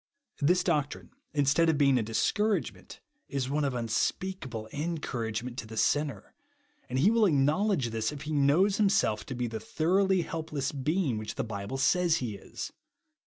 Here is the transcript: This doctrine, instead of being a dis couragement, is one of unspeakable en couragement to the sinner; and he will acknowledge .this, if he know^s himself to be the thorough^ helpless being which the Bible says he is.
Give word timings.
This 0.39 0.63
doctrine, 0.63 1.11
instead 1.31 1.69
of 1.69 1.77
being 1.77 1.99
a 1.99 2.01
dis 2.01 2.31
couragement, 2.31 2.97
is 3.29 3.51
one 3.51 3.63
of 3.63 3.75
unspeakable 3.75 4.67
en 4.71 4.97
couragement 4.97 5.57
to 5.57 5.67
the 5.67 5.77
sinner; 5.77 6.33
and 6.89 6.97
he 6.97 7.11
will 7.11 7.27
acknowledge 7.27 7.89
.this, 7.91 8.11
if 8.11 8.23
he 8.23 8.31
know^s 8.31 8.77
himself 8.77 9.27
to 9.27 9.35
be 9.35 9.45
the 9.45 9.59
thorough^ 9.59 10.25
helpless 10.25 10.71
being 10.71 11.19
which 11.19 11.35
the 11.35 11.43
Bible 11.43 11.77
says 11.77 12.15
he 12.15 12.33
is. 12.35 12.71